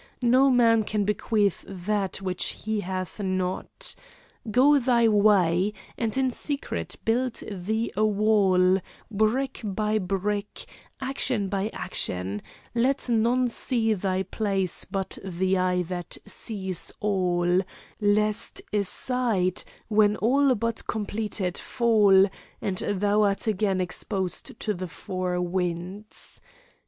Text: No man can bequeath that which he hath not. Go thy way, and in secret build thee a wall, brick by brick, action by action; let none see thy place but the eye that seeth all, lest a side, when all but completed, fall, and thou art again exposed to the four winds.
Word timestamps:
No 0.23 0.49
man 0.49 0.83
can 0.83 1.03
bequeath 1.05 1.63
that 1.67 2.23
which 2.23 2.63
he 2.65 2.79
hath 2.79 3.19
not. 3.19 3.93
Go 4.49 4.79
thy 4.79 5.07
way, 5.07 5.73
and 5.95 6.17
in 6.17 6.31
secret 6.31 6.95
build 7.05 7.35
thee 7.51 7.93
a 7.95 8.03
wall, 8.03 8.79
brick 9.11 9.61
by 9.63 9.99
brick, 9.99 10.65
action 10.99 11.49
by 11.49 11.69
action; 11.71 12.41
let 12.73 13.09
none 13.09 13.47
see 13.47 13.93
thy 13.93 14.23
place 14.23 14.85
but 14.85 15.19
the 15.23 15.59
eye 15.59 15.83
that 15.83 16.17
seeth 16.25 16.91
all, 16.99 17.61
lest 17.99 18.59
a 18.73 18.83
side, 18.83 19.61
when 19.87 20.15
all 20.15 20.55
but 20.55 20.87
completed, 20.87 21.59
fall, 21.59 22.27
and 22.59 22.77
thou 22.79 23.21
art 23.21 23.45
again 23.45 23.79
exposed 23.79 24.59
to 24.61 24.73
the 24.73 24.87
four 24.87 25.39
winds. 25.39 26.41